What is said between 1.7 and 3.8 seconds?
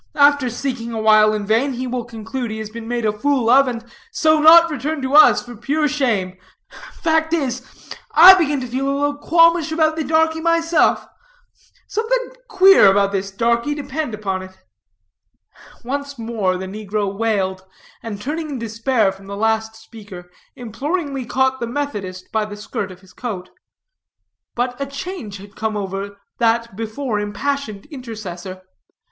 he will conclude he has been made a fool of,